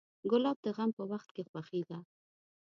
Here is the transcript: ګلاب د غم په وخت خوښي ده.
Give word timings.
ګلاب 0.31 0.57
د 0.65 0.67
غم 0.75 0.89
په 0.97 1.03
وخت 1.11 1.29
خوښي 1.51 1.81
ده. 1.89 1.97